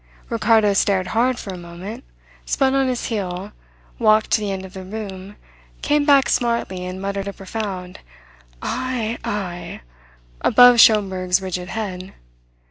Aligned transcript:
Ricardo 0.29 0.73
stared 0.73 1.05
hard 1.09 1.37
for 1.37 1.53
a 1.53 1.57
moment, 1.59 2.03
spun 2.43 2.73
on 2.73 2.87
his 2.87 3.05
heel, 3.05 3.51
walked 3.99 4.31
to 4.31 4.41
the 4.41 4.51
end 4.51 4.65
of 4.65 4.73
the 4.73 4.83
room, 4.83 5.35
came 5.83 6.05
back 6.05 6.27
smartly, 6.27 6.83
and 6.87 6.99
muttered 6.99 7.27
a 7.27 7.33
profound 7.33 7.99
"Ay! 8.63 9.19
Ay!" 9.23 9.81
above 10.41 10.79
Schomberg's 10.79 11.39
rigid 11.39 11.69
head. 11.69 12.15